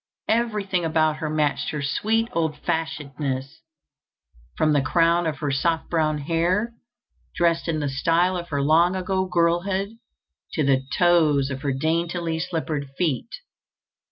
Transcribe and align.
Everything 0.29 0.83
about 0.83 1.17
her 1.17 1.29
matched 1.29 1.69
her 1.69 1.83
sweet 1.83 2.27
old 2.33 2.57
fashionedness, 2.65 3.61
from 4.57 4.73
the 4.73 4.81
crown 4.81 5.27
of 5.27 5.37
her 5.37 5.51
soft 5.51 5.91
brown 5.91 6.17
hair, 6.17 6.73
dressed 7.35 7.67
in 7.67 7.79
the 7.81 7.87
style 7.87 8.35
of 8.35 8.49
her 8.49 8.63
long 8.63 8.95
ago 8.95 9.25
girlhood, 9.27 9.89
to 10.53 10.63
the 10.63 10.83
toes 10.97 11.51
of 11.51 11.61
her 11.61 11.71
daintily 11.71 12.39
slippered 12.39 12.89
feet. 12.97 13.29